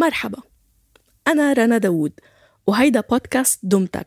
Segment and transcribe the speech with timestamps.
[0.00, 0.42] مرحبا.
[1.28, 2.12] أنا رنا داوود
[2.66, 4.06] وهيدا بودكاست دمتك.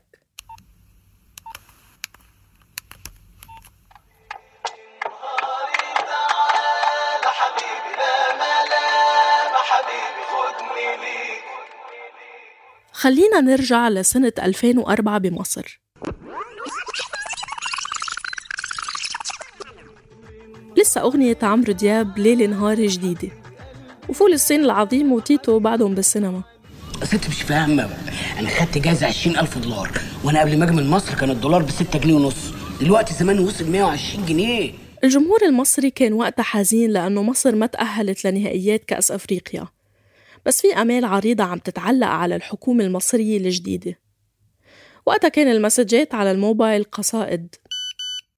[12.92, 15.82] خلينا نرجع لسنة 2004 بمصر.
[20.78, 23.43] لسه أغنية عمرو دياب ليلة نهار جديدة.
[24.10, 26.44] وفول الصين العظيم وتيتو بعدهم بالسينما.
[27.04, 27.90] ست مش فاهمة.
[28.40, 29.92] أنا خدت جايزة 20000 دولار
[30.24, 32.54] وأنا قبل ما أجي من مصر كان الدولار ب 6 جنيه ونص.
[32.82, 34.72] دلوقتي زمان وصل 120 جنيه.
[35.04, 39.68] الجمهور المصري كان وقتها حزين لأنه مصر ما تأهلت لنهائيات كأس أفريقيا.
[40.46, 44.00] بس في أمال عريضة عم تتعلق على الحكومة المصرية الجديدة.
[45.06, 47.56] وقتها كان المسجات على الموبايل قصائد.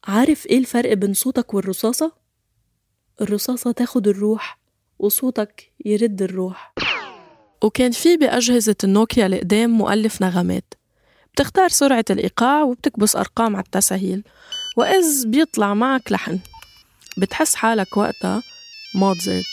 [0.08, 2.12] عارف إيه الفرق بين صوتك والرصاصة؟
[3.22, 4.65] الرصاصة تاخد الروح
[5.00, 6.74] وصوتك يرد الروح.
[7.64, 10.74] وكان في بأجهزة النوكيا القدام مؤلف نغمات.
[11.34, 14.24] بتختار سرعة الإيقاع وبتكبس أرقام على التسهيل.
[14.78, 16.40] وإذ بيطلع معك لحن.
[17.18, 18.44] بتحس حالك وقتها
[18.96, 19.46] موتزارت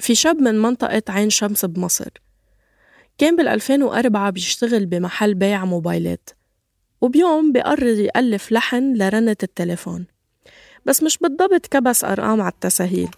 [0.00, 2.23] في شاب من منطقة عين شمس بمصر.
[3.18, 6.30] كان بال 2004 بيشتغل بمحل بيع موبايلات
[7.00, 10.06] وبيوم بقرر يألف لحن لرنة التليفون
[10.86, 13.08] بس مش بالضبط كبس أرقام على التسهيل.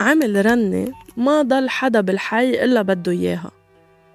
[0.00, 3.50] عمل رنة ما ضل حدا بالحي إلا بده إياها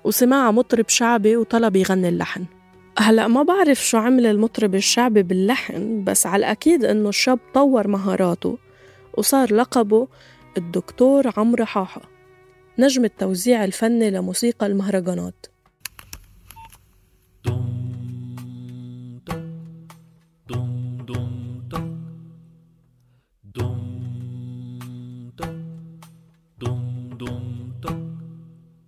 [0.03, 2.45] وسمعها مطرب شعبي وطلب يغني اللحن.
[2.97, 8.57] هلأ ما بعرف شو عمل المطرب الشعبي باللحن بس على الأكيد إنه الشاب طور مهاراته
[9.17, 10.07] وصار لقبه
[10.57, 12.14] الدكتور عمرو حاحة
[12.79, 15.45] نجم التوزيع الفني لموسيقى المهرجانات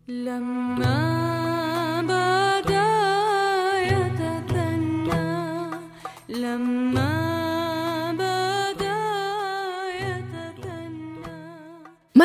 [0.08, 0.87] لما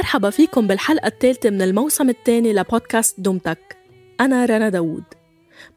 [0.03, 3.77] مرحبا فيكم بالحلقة الثالثة من الموسم الثاني لبودكاست دمتك
[4.21, 5.05] أنا رنا داوود.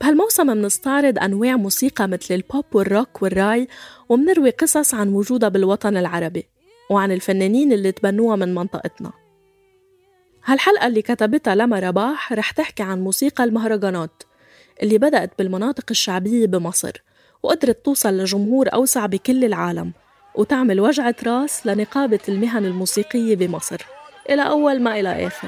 [0.02, 3.68] بهالموسم منستعرض أنواع موسيقى مثل البوب والروك والراي
[4.10, 6.46] ومنروي قصص عن وجودها بالوطن العربي
[6.90, 9.12] وعن الفنانين اللي تبنوها من منطقتنا.
[10.46, 14.24] هالحلقة اللي كتبتها لما رباح رح تحكي عن موسيقى المهرجانات
[14.84, 17.04] اللي بدأت بالمناطق الشعبية بمصر
[17.44, 19.92] وقدرت توصل لجمهور أوسع بكل العالم
[20.36, 23.86] وتعمل وجعة راس لنقابة المهن الموسيقية بمصر.
[24.30, 25.48] إلى أول ما إلى آخر.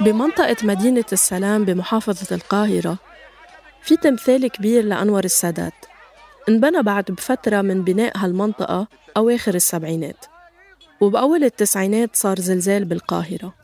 [0.00, 2.98] بمنطقة مدينة السلام بمحافظة القاهرة
[3.82, 5.72] في تمثال كبير لأنور السادات.
[6.48, 8.86] انبنى بعد بفترة من بناء هالمنطقة
[9.16, 10.24] أواخر السبعينات
[11.00, 13.54] وبأول التسعينات صار زلزال بالقاهرة.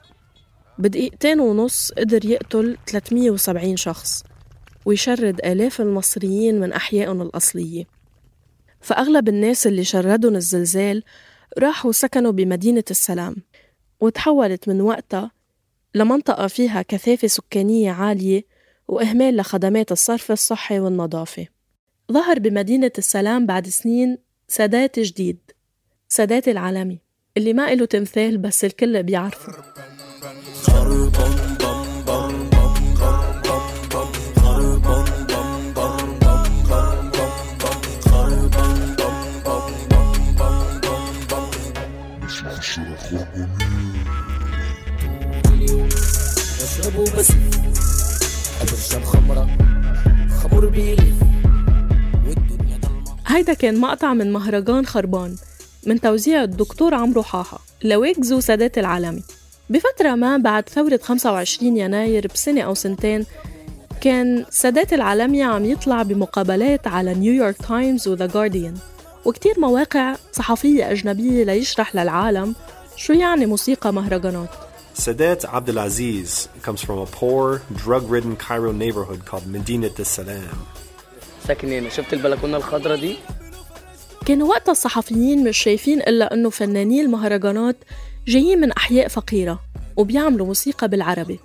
[0.79, 4.25] بدقيقتين ونص قدر يقتل 370 شخص.
[4.85, 7.85] ويشرد آلاف المصريين من أحيائهم الأصلية.
[8.81, 11.03] فأغلب الناس اللي شردهم الزلزال
[11.59, 13.37] راحوا سكنوا بمدينة السلام
[14.01, 15.31] وتحولت من وقتها
[15.95, 18.45] لمنطقة فيها كثافة سكانية عالية
[18.89, 21.47] وإهمال لخدمات الصرف الصحي والنظافة.
[22.13, 24.19] ظهر بمدينة السلام بعد سنين
[24.49, 25.39] سادات جديد
[26.09, 26.99] سادات العالمي
[27.37, 29.53] اللي ما إله تمثال بس الكل بيعرفه.
[53.63, 55.37] كان مقطع من مهرجان خربان
[55.87, 59.23] من توزيع الدكتور عمرو حاحة لويجز وسادات العالمي.
[59.71, 63.27] بفترة ما بعد ثورة 25 يناير بسنة أو سنتين
[64.01, 68.75] كان سادات العالمي عم يطلع بمقابلات على نيويورك تايمز و The Guardian
[69.25, 72.55] وكتير مواقع صحفية أجنبية ليشرح للعالم
[72.97, 74.49] شو يعني موسيقى مهرجانات.
[74.95, 80.59] Sadat Abdulaziz comes from a poor, drug ridden Cairo neighborhood called Medinat al Salam.
[81.49, 83.17] ساكن هنا شفت البلكونة الخضراء دي؟
[84.27, 87.77] كانوا وقتها الصحفيين مش شايفين إلا إنه فناني المهرجانات
[88.27, 89.61] جايين من أحياء فقيرة
[89.97, 91.41] وبيعملوا موسيقى بالعربي.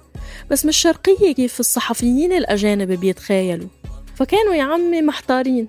[0.51, 3.67] بس مش شرقية كيف الصحفيين الأجانب بيتخيلوا.
[4.15, 5.67] فكانوا يا عمي محتارين.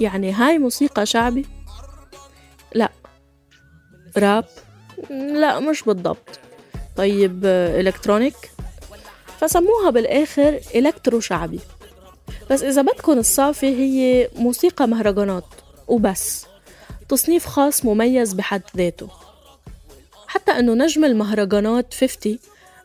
[0.00, 1.46] يعني هاي موسيقى شعبي؟
[2.74, 2.90] لا.
[4.18, 4.44] راب؟
[5.10, 6.40] لا مش بالضبط.
[6.96, 8.36] طيب إلكترونيك؟
[9.40, 11.60] فسموها بالآخر إلكترو شعبي.
[12.50, 15.44] بس إذا بدكن الصافي هي موسيقى مهرجانات.
[15.88, 16.46] وبس.
[17.08, 19.08] تصنيف خاص مميز بحد ذاته.
[20.26, 22.38] حتى أنه نجم المهرجانات 50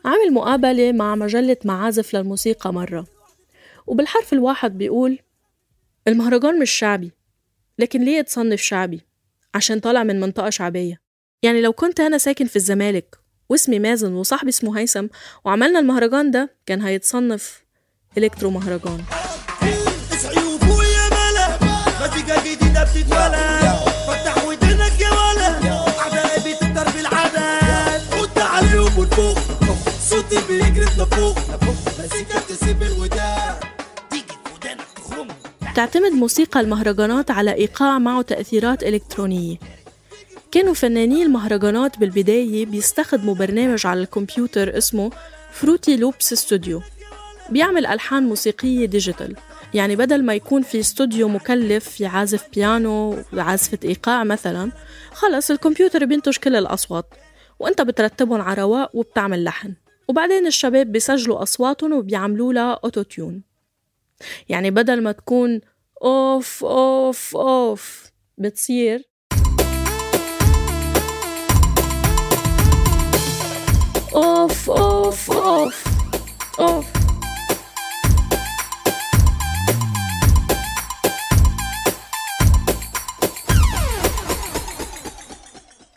[0.04, 3.06] عمل مقابلة مع مجلة معازف للموسيقى مرة.
[3.86, 5.18] وبالحرف الواحد بيقول
[6.08, 7.12] المهرجان مش شعبي
[7.78, 9.00] لكن ليه تصنف شعبي؟
[9.54, 11.00] عشان طالع من منطقة شعبية.
[11.42, 13.18] يعني لو كنت أنا ساكن في الزمالك
[13.48, 15.06] واسمي مازن وصاحبي اسمه هيثم
[15.44, 17.64] وعملنا المهرجان ده كان هيتصنف
[18.18, 19.04] إلكترو مهرجان.
[35.74, 39.56] تعتمد موسيقى المهرجانات على إيقاع معه تأثيرات إلكترونية.
[40.52, 45.10] كانوا فناني المهرجانات بالبداية بيستخدموا برنامج على الكمبيوتر اسمه
[45.52, 46.82] Fruity Loops Studio
[47.50, 49.36] بيعمل ألحان موسيقية digital.
[49.74, 54.72] يعني بدل ما يكون في استوديو مكلف في عازف بيانو وعازفة إيقاع مثلا
[55.12, 57.06] خلص الكمبيوتر بينتج كل الأصوات
[57.58, 59.74] وأنت بترتبهم على رواق وبتعمل لحن.
[60.08, 63.42] وبعدين الشباب بيسجلوا أصواتهم وبيعملوا لها auto-tune
[64.48, 65.60] يعني بدل ما تكون
[66.02, 69.10] أوف أوف أوف بتصير
[74.14, 75.84] أوف أوف أوف
[76.60, 76.99] أوف.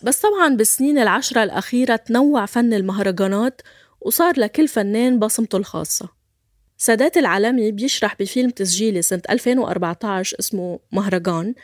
[0.04, 3.62] بس طبعا بالسنين العشرة الأخيرة تنوع فن المهرجانات
[4.02, 6.10] وصار لكل فنان بصمته الخاصة.
[6.78, 11.56] سادات العالمي بيشرح بفيلم تسجيلي سنة 2014 اسمه مهرجان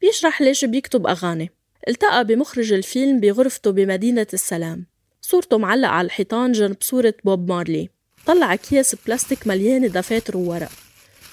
[0.00, 1.50] بيشرح ليش بيكتب أغاني.
[1.88, 4.86] التقى بمخرج الفيلم بغرفته بمدينة السلام.
[5.20, 7.88] صورته معلقة على الحيطان جنب صورة بوب مارلي.
[8.26, 10.70] طلع أكياس بلاستيك مليانة دفاتر وورق.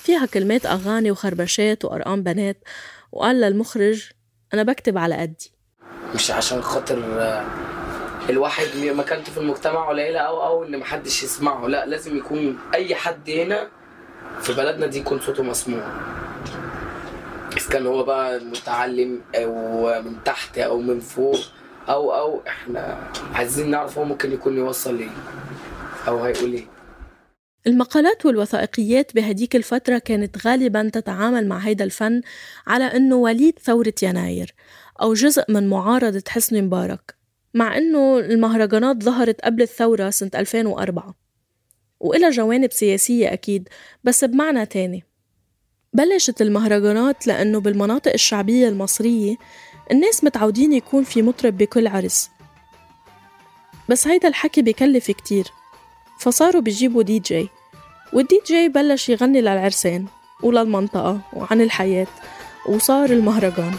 [0.04, 2.58] فيها كلمات أغاني وخربشات وأرقام بنات.
[3.12, 4.10] وقال للمخرج
[4.54, 5.59] أنا بكتب على قدي.
[6.16, 7.46] مش عشان خاطر آه،
[8.30, 11.68] الواحد مكانته في المجتمع قليلة أو أو إن محدش يسمعه.
[11.68, 13.68] لا لازم يكون أي حد هنا
[14.42, 15.84] في بلدنا دي يكون صوته مسموع.
[17.58, 21.40] اذا كان هو بقى متعلم أو من تحت أو من فوق
[21.90, 22.98] أو أو إحنا
[23.34, 25.10] عايزين نعرف هو ممكن يكون يوصل إيه
[26.08, 26.66] أو هيقول إيه.
[27.68, 32.22] المقالات والوثائقيات بهديك الفترة كانت غالبا تتعامل مع هيدا الفن
[32.68, 34.54] على أنه وليد ثورة يناير.
[35.02, 37.16] أو جزء من معارضة حسني مبارك
[37.54, 41.16] مع أنه المهرجانات ظهرت قبل الثورة سنة 2004
[42.00, 43.70] وإلها جوانب سياسية أكيد
[44.04, 45.04] بس بمعنى تاني.
[45.94, 49.36] بلشت المهرجانات لأنه بالمناطق الشعبية المصرية
[49.92, 52.30] الناس متعودين يكون في مطرب بكل عرس.
[53.90, 55.48] بس هيدا الحكي بكلف كتير.
[56.20, 57.50] فصاروا بيجيبوا دي جي.
[58.14, 60.06] والدي جي بلش يغني للعرسان
[60.44, 62.08] وللمنطقة وعن الحياة
[62.70, 63.74] وصار المهرجان.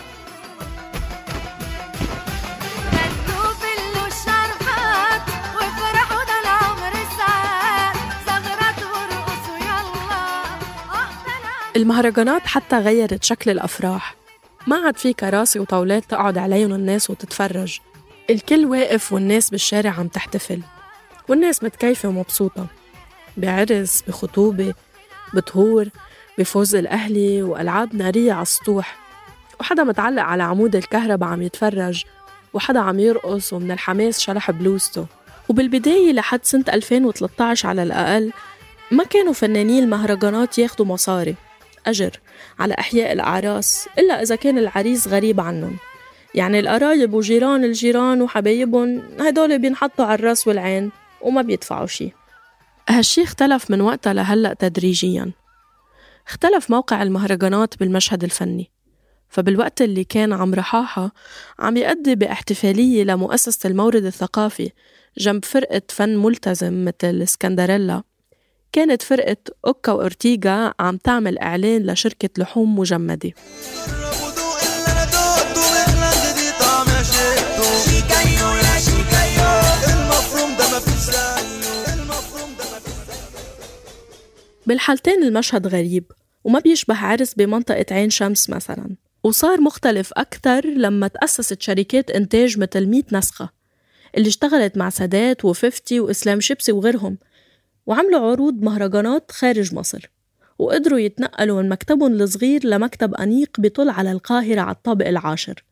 [11.80, 14.14] المهرجانات حتى غيرت شكل الأفراح.
[14.66, 17.78] ما عاد في كراسي وطاولات تقعد عليهم الناس وتتفرج.
[18.30, 20.60] الكل واقف والناس بالشارع عم تحتفل.
[21.28, 22.66] والناس متكيفة ومبسوطة.
[23.37, 24.75] بعرس بخطوبة
[25.34, 25.88] بطهور
[26.38, 28.96] بفوز الأهلي وألعاب نارية على السطوح.
[29.60, 32.04] وحدا متعلق على عمود الكهرباء عم يتفرج.
[32.52, 35.06] وحدا عم يرقص ومن الحماس شلح بلوزته.
[35.49, 38.32] وبالبداية لحد سنة 2013 على الأقل
[38.90, 41.37] ما كانوا فناني المهرجانات ياخدوا مصاري.
[41.87, 42.10] أجر
[42.58, 45.76] على إحياء الأعراس إلا إذا كان العريس غريب عنهم.
[46.34, 52.12] يعني القرايب وجيران الجيران وحبايبهم هدول بينحطوا على الرأس والعين وما بيدفعوا شي.
[52.88, 55.32] هالشي اختلف من وقتها لهلأ تدريجياً.
[56.28, 58.70] اختلف موقع المهرجانات بالمشهد الفني.
[59.28, 61.12] فبالوقت اللي كان عم رحاحة
[61.58, 64.70] عم يأدي باحتفالية لمؤسسة المورد الثقافي
[65.18, 68.02] جنب فرقة فن ملتزم مثل اسكندريلا
[68.73, 69.37] كانت فرقة
[69.67, 73.33] أوكا وأورتيغا عم تعمل إعلان لشركة لحوم مجمدة.
[84.67, 86.05] بالحالتين المشهد غريب
[86.45, 92.87] وما بيشبه عرس بمنطقة عين شمس مثلا وصار مختلف أكثر لما تأسست شركات إنتاج مثل
[92.87, 93.50] 100 نسخة
[94.17, 97.19] اللي اشتغلت مع سادات وففتي وإسلام شيبسي وغيرهم.
[97.90, 100.11] وعملوا عروض مهرجانات خارج مصر
[100.59, 105.64] وقدروا يتنقلوا من مكتبهم الصغير لمكتب أنيق بيطل على القاهرة على الطابق العاشر.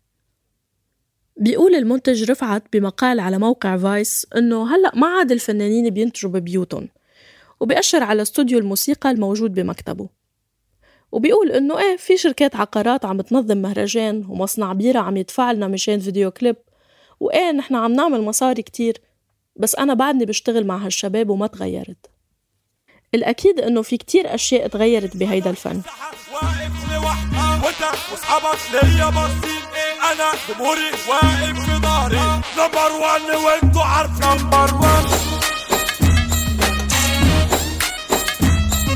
[1.37, 6.88] بيقول المنتج رفعت بمقال على موقع Vice إنه هلأ ما عاد الفنانين بينتجوا ببيوتهم
[7.60, 10.08] وبيأشر على استوديو الموسيقى الموجود بمكتبه.
[11.12, 15.98] وبيقول إنه إيه في شركات عقارات عم تنظم مهرجان ومصنع بيرة عم يدفع لنا مشان
[16.00, 16.56] فيديو كليب.
[17.20, 19.07] وإيه نحن عم نعمل مصاري كتير.
[19.58, 22.10] بس أنا بعدني بشتغل مع هالشباب وما تغيرت.
[23.14, 25.80] الأكيد إنه في كتير أشياء تغيرت بهيدا الفن.
[30.12, 35.04] أنا جمهوري واقف في ظهري number 1 وانتوا عارفين number 1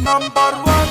[0.01, 0.89] number 1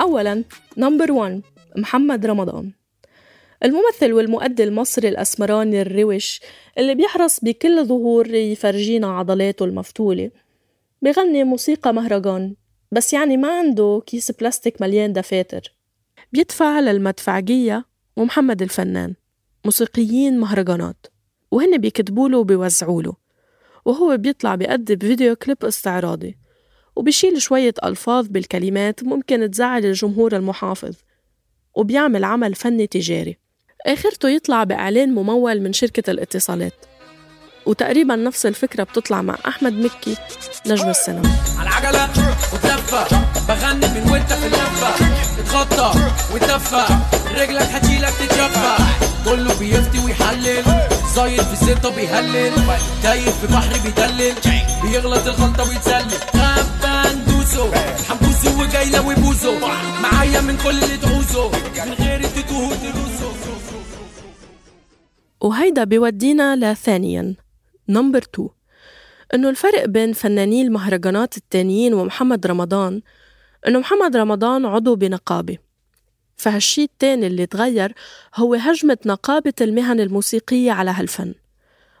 [0.00, 0.44] أولاً
[0.76, 1.42] number 1
[1.76, 2.77] محمد رمضان.
[3.64, 6.40] الممثل والمؤدي المصري الأسمراني الروش
[6.78, 10.30] اللي بيحرص بكل ظهور يفرجينا عضلاته المفتولة.
[11.02, 12.54] بغني موسيقى مهرجان
[12.92, 15.74] بس يعني ما عنده كيس بلاستيك مليان دفاتر.
[16.32, 17.84] بيدفع للمدفعجية
[18.16, 19.14] ومحمد الفنان
[19.64, 21.06] موسيقيين مهرجانات.
[21.50, 23.16] وهن بيكتبوا له وبيوزعوا له.
[23.84, 26.38] وهو بيطلع بيأدي بفيديو كليب استعراضي.
[26.96, 30.96] وبيشيل شوية ألفاظ بالكلمات ممكن تزعل الجمهور المحافظ.
[31.74, 33.47] وبيعمل عمل فني تجاري.
[33.86, 36.72] آخرته يطلع بإعلان ممول من شركة الاتصالات.
[37.66, 40.16] وتقريبا نفس الفكرة بتطلع مع أحمد مكي
[40.66, 41.30] نجم السينما.
[41.58, 42.08] على العجلة
[42.54, 43.06] وتلفة
[43.48, 44.88] بغني من وانت في اللفة
[45.38, 46.86] اتغطى وتفة
[47.34, 48.76] رجلك هتشيلك تتشفى.
[49.24, 50.64] كله بيفتي ويحلل
[51.14, 52.52] زايد في الزيطة بيهلل.
[53.02, 54.34] تايه في بحر بيدلل
[54.82, 56.18] بيغلط الغلطة ويتسلل.
[56.36, 57.72] غابة ندوسه
[58.08, 59.58] حنبوسه وجايلة وبوسه
[60.02, 61.50] معايا من كل اللي تعوزه
[61.86, 63.32] من غير تتوه وتروسه
[65.40, 67.34] وهيدا بيودينا لثانيا
[67.88, 68.48] نمبر 2
[69.34, 73.02] إنه الفرق بين فناني المهرجانات التانيين ومحمد رمضان
[73.68, 75.58] إنه محمد رمضان عضو بنقابة
[76.36, 77.94] فهالشي التاني اللي تغير
[78.34, 81.34] هو هجمة نقابة المهن الموسيقية على هالفن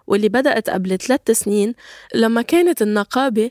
[0.06, 1.74] واللي بدأت قبل ثلاث سنين
[2.14, 3.50] لما كانت النقابة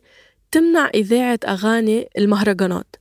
[0.52, 2.96] تمنع إذاعة أغاني المهرجانات.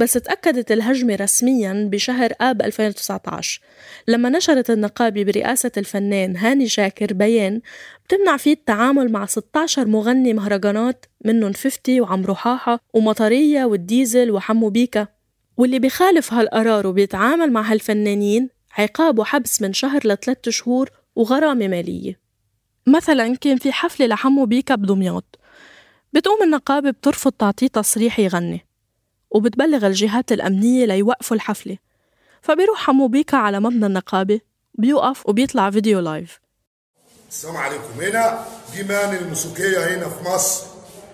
[0.00, 3.60] بس تأكدت الهجمة رسميا بشهر آب 2019
[4.08, 7.60] لما نشرت النقابة برئاسة الفنان هاني شاكر بيان
[8.06, 15.06] بتمنع فيه التعامل مع 16 مغني مهرجانات منهم 50 وعمرو حاحة ومطرية والديزل وحمو بيكا.
[15.56, 22.20] واللي بيخالف هالقرار وبيتعامل مع هالفنانين عقاب وحبس من شهر لثلاث شهور وغرامة مالية.
[22.86, 25.38] مثلا كان في حفلة لحمو بيكا بدمياط.
[26.12, 28.69] بتقوم النقابة بترفض تعطيه تصريح يغني.
[29.30, 31.76] وبتبلغ الجهات الأمنية ليوقفوا الحفلة.
[32.42, 34.40] فبيروح حمو بيكا على مبنى النقابة
[34.74, 36.40] بيوقف وبيطلع فيديو لايف
[37.30, 38.00] السلام عليكم.
[38.00, 38.44] هنا
[38.74, 40.62] دي مان الموسيقية هنا في مصر.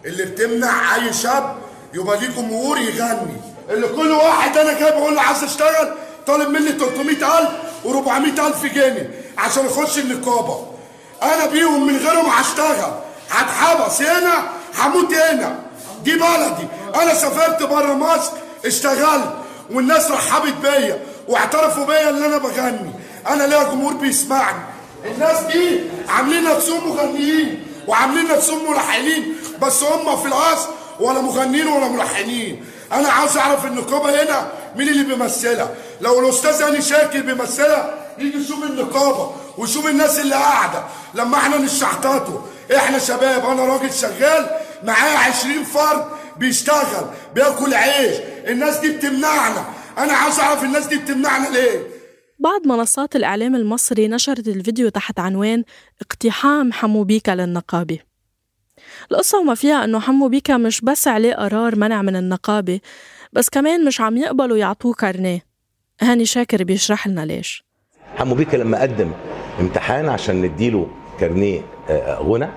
[0.05, 1.57] اللي بتمنع أي شاب
[1.95, 3.41] يبقى ليه جمهور يغني.
[3.71, 5.95] اللي كل واحد أنا جاي بقول له عايز أشتغل
[6.27, 7.49] طالب مني 300000
[7.85, 10.67] و400000 جنيه عشان أخش النقابة.
[11.23, 12.93] أنا بيهم من غيرهم هشتغل.
[13.31, 15.63] هتحبس هنا هموت هنا.
[16.05, 16.69] دي بلدي.
[17.03, 18.33] أنا سافرت بره مصر
[18.65, 19.31] اشتغلت
[19.71, 22.91] والناس رحبت بيا واعترفوا بيا ان أنا بغني.
[23.29, 24.59] أنا ليا جمهور بيسمعني.
[25.05, 30.69] الناس دي عاملين نفسهم مغنيين وعاملين نفسهم ملحنين بس هم في الاصل
[31.01, 32.65] ولا مغنيين ولا ملحنين.
[32.93, 38.63] أنا عاوز أعرف النقابه هنا مين اللي بيمثلها؟ لو الأستاذ هاني شاكر بيمثلها يجي يشوف
[38.65, 40.85] النقابه ويشوف الناس اللي قاعدة.
[41.15, 42.43] لما إحنا نشحطاته
[42.77, 44.51] إحنا شباب أنا راجل شغال
[44.85, 46.05] معايا 20 فرد
[46.39, 48.17] بيشتغل بياكل عيش.
[48.49, 49.65] الناس دي بتمنعنا.
[49.99, 51.81] أنا عاوز أعرف الناس دي بتمنعنا ليه؟
[52.39, 55.65] بعض منصات الإعلام المصري نشرت الفيديو تحت عنوان
[56.01, 57.99] اقتحام حمو بيكا للنقابة.
[59.13, 62.81] القصة وما فيها إنه حمو بيكا مش بس عليه قرار منع من النقابة
[63.33, 65.47] بس كمان مش عم يقبلوا يعطوه كارنيه.
[66.01, 67.65] هاني شاكر بيشرح لنا ليش.
[68.17, 69.13] حمو بيكا لما قدم
[69.61, 70.89] امتحان عشان نديله
[71.21, 72.49] كارنيه آه، غنى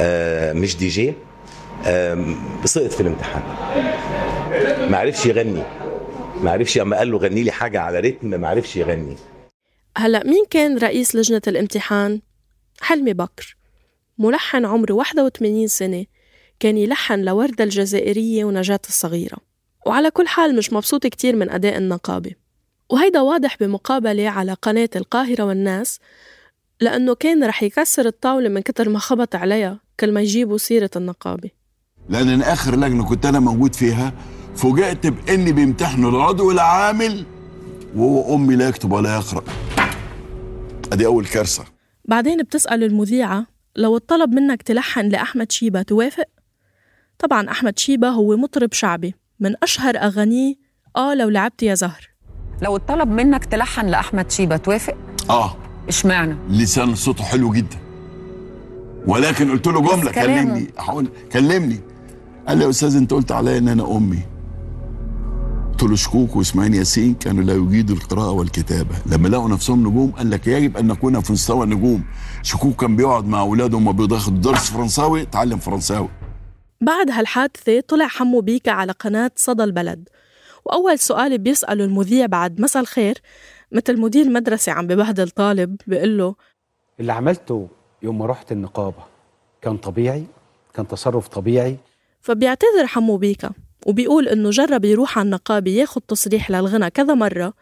[0.00, 1.14] آه، مش دي جي
[2.64, 3.42] سقط في الامتحان.
[4.90, 5.62] ما عرفش يغني.
[6.42, 9.16] ما عرفش أما قال له غني لي حاجة على رتم ما عرفش يغني.
[9.96, 12.20] هلأ مين كان رئيس لجنة الامتحان؟
[12.80, 13.56] حلمي بكر.
[14.18, 16.04] ملحن عمره 81 سنة.
[16.60, 19.36] كان يلحن لوردة الجزائرية ونجاة الصغيرة.
[19.86, 22.32] وعلى كل حال مش مبسوط كتير من أداء النقابة.
[22.90, 26.00] وهيدا واضح بمقابلة على قناة القاهرة والناس
[26.80, 31.50] لأنه كان رح يكسر الطاولة من كتر ما خبط عليها كل ما يجيبوا سيرة النقابة.
[32.08, 34.12] لأن أنا آخر لجنة كنت أنا موجود فيها
[34.56, 37.26] فوجئت بإني بيمتحنوا العضو العامل
[37.96, 39.44] وهو أمي لا يكتب ولا يقرأ.
[40.92, 41.64] أدي أول كارثة.
[42.04, 43.46] بعدين بتسأل المذيعة
[43.76, 46.24] لو اتطلب منك تلحن لأحمد شيبة توافق؟
[47.18, 50.54] طبعا أحمد شيبة هو مطرب شعبي من أشهر أغانيه
[50.96, 52.08] آه لو لعبت يا زهر.
[52.62, 54.96] لو اتطلب منك تلحن لأحمد شيبة توافق؟
[55.30, 55.56] آه.
[55.88, 57.76] إشمعنى؟ لسان صوته حلو جدا.
[59.06, 60.12] ولكن قلت له جملة.
[60.12, 61.80] كلمني هقول كلمني.
[62.48, 64.22] قال لي يا أستاذ أنت قلت عليا إن أنا أمي.
[65.70, 68.96] قلت له شكوك وإسماعيل ياسين كانوا لا يجيدوا القراءة والكتابة.
[69.06, 72.04] لما لقوا نفسهم نجوم قال لك يجب أن نكون في مستوى النجوم.
[72.42, 76.08] شكوك كان بيقعد مع اولاده وما بياخد درس فرنساوي اتعلم فرنساوي.
[76.80, 80.08] بعد هالحادثة طلع حمو بيكا على قناة صدى البلد.
[80.64, 83.18] وأول سؤال بيسأله المذيع بعد مساء الخير
[83.72, 86.34] مثل مدير مدرسة عم ببهدل طالب بيقول له
[87.00, 87.68] اللي عملته
[88.02, 89.02] يوم ما رحت النقابة
[89.62, 90.24] كان طبيعي
[90.74, 91.76] كان تصرف طبيعي
[92.24, 93.50] فبيعتذر حمو بيكا
[93.86, 97.52] وبيقول إنه جرب يروح على النقابة ياخد تصريح للغنى كذا مرة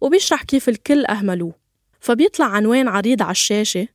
[0.00, 1.52] وبيشرح كيف الكل أهملوه.
[2.00, 3.88] فبيطلع عنوان عريض على الشاشة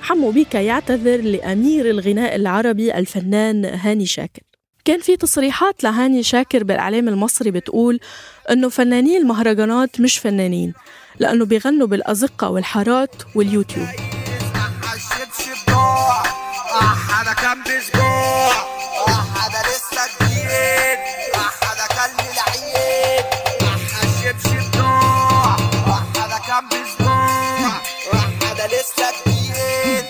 [0.00, 4.42] حمو بيكا يعتذر لأمير الغناء العربي الفنان هاني شاكر.
[4.84, 8.00] كان في تصريحات لهاني شاكر بالإعلام المصري بتقول
[8.50, 10.74] إنه فنانين المهرجانات مش فنانين
[11.18, 13.86] لأنه بيغنوا بالأزقة والحارات واليوتيوب.
[28.66, 30.04] لسه جديد.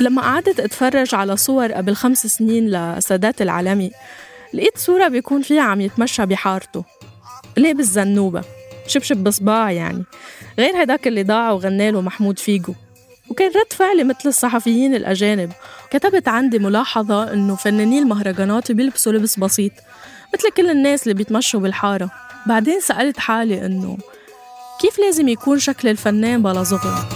[0.00, 3.90] لما قعدت أتفرج على صور قبل خمس سنين لسادات العالمي
[4.54, 6.84] لقيت صورة بيكون فيها عم يتمشى بحارته.
[7.56, 8.42] لابس زنوبة
[8.86, 10.04] شبشب بصباع يعني.
[10.58, 12.74] غير هداك اللي ضاع وغناله محمود فيجو.
[13.30, 15.52] وكان رد فعلي مثل الصحفيين الأجانب.
[15.90, 19.72] كتبت عندي ملاحظة إنه فنانين المهرجانات بيلبسوا لبس بسيط
[20.34, 22.10] مثل كل الناس اللي بيتمشوا بالحارة.
[22.46, 23.98] بعدين سألت حالي إنه
[24.80, 27.08] كيف لازم يكون شكل الفنان بلا حبه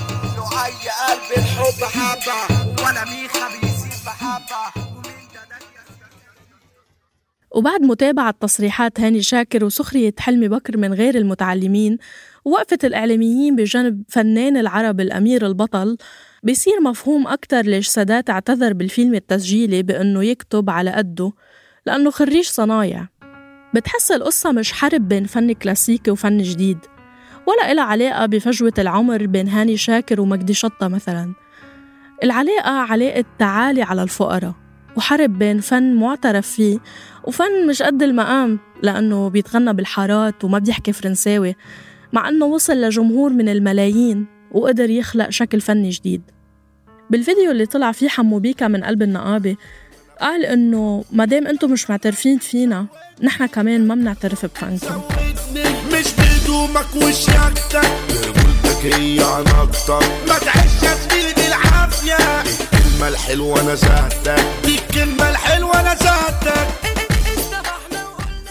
[7.50, 11.98] وبعد متابعة تصريحات هاني شاكر وسخرية حلمي بكر من غير المتعلمين
[12.44, 15.96] ووقفة الإعلاميين بجانب فنان العرب الأمير البطل
[16.42, 21.32] بيصير مفهوم أكتر ليش سادات اعتذر بالفيلم التسجيلي بأنه يكتب على قده
[21.86, 23.19] لأنه خريج صنايع.
[23.74, 26.78] بتحس القصة مش حرب بين فن كلاسيكي وفن جديد
[27.46, 31.32] ولا إلها علاقة بفجوة العمر بين هاني شاكر ومجدي شطة مثلا.
[32.24, 34.54] العلاقة علاقة تعالي على الفقراء
[34.96, 36.78] وحرب بين فن معترف فيه
[37.24, 41.56] وفن مش قد المقام لأنه بيتغنى بالحارات وما بيحكي فرنساوي
[42.12, 46.22] مع أنه وصل لجمهور من الملايين وقدر يخلق شكل فني جديد.
[47.10, 49.56] بالفيديو اللي طلع فيه حمو بيكا من قلب النقابة
[50.20, 52.86] قال إنه مادام أنتم مش معترفين فينا
[53.22, 55.02] نحن كمان ما بنعترف بفنكم
[55.92, 57.90] مش بهدومك وشياكتك.
[58.10, 62.16] رجولتك هي عناقتك ما تعيش يا زميلي بالعافية.
[62.40, 66.68] الكلمة الحلوة نزهتك دي الكلمة الحلوة نزهتك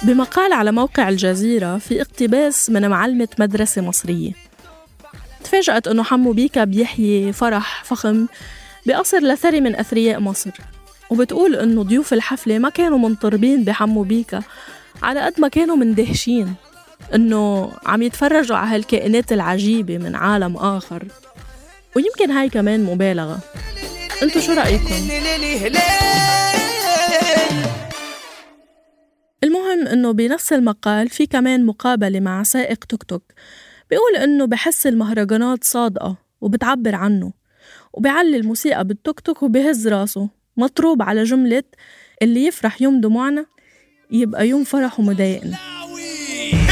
[0.04, 4.32] بمقال على موقع الجزيرة في اقتباس من معلمة مدرسة مصرية.
[5.44, 8.28] تفاجأت أنه حمو بيكا بيحيي فرح فخم
[8.86, 10.52] بقصر لثري من أثرياء مصر.
[11.10, 14.44] وبتقول أنه ضيوف الحفلة ما كانوا منطربين بحمو بيكا
[15.04, 16.54] على قد ما كانوا مندهشين
[17.16, 21.08] أنه عم يتفرجوا على هالكائنات العجيبة من عالم آخر.
[21.96, 23.40] ويمكن هاي كمان مبالغة.
[24.24, 25.10] انتو شو رأيكم؟
[29.44, 33.24] المهم إنه بنفس المقال في كمان مقابلة مع سائق توك توك
[33.90, 37.34] بيقول إنه بحس المهرجانات صادقة وبتعبر عنه
[37.94, 40.39] وبيعلي الموسيقى بالتوك توك وبهز راسه.
[40.60, 41.64] مطروب على جملة
[42.22, 43.46] اللي يفرح يوم دموعنا
[44.12, 45.58] يبقى يوم فرحه مضايقنا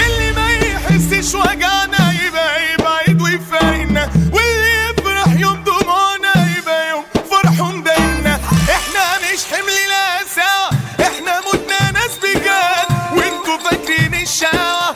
[0.05, 4.09] اللي ما يحسش وجعنا يبقى يبعد ويفارقنا.
[4.33, 8.35] واللي يفرح يوم دموعنا يبقى يوم فرحه مضايقنا
[8.77, 10.69] إحنا مش حمل لا ساعة
[11.01, 13.17] إحنا متنا ناس بجد.
[13.17, 14.95] وانتوا فاكرين الشقاوة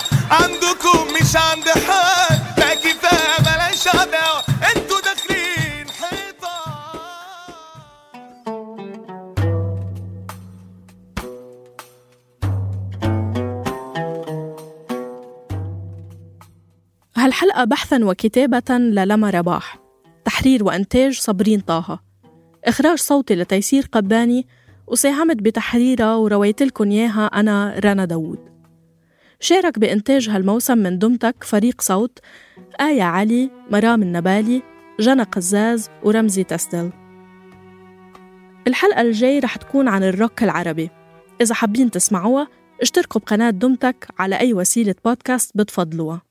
[17.21, 19.77] هالحلقة بحثا وكتابة للما رباح.
[20.25, 21.99] تحرير وإنتاج صبرين طه.
[22.65, 24.47] إخراج صوتي لتيسير قباني.
[24.88, 28.39] وساهمت بتحريرها ورويت لكم إياها أنا رنا داوود.
[29.39, 32.19] شارك بإنتاج هالموسم من دمتك فريق صوت
[32.81, 34.62] آية علي مرام النبالي
[34.99, 36.91] جنى قزاز ورمزي تستل
[38.67, 40.89] الحلقة الجاي رح تكون عن الروك العربي.
[41.41, 42.47] إذا حابين تسمعوها
[42.81, 46.31] اشتركوا بقناة دمتك على أي وسيلة بودكاست بتفضلوها.